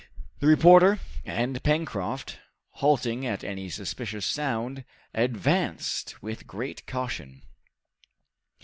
[0.39, 2.39] The reporter and Pencroft,
[2.71, 7.43] halting at any suspicious sound, advanced with great caution.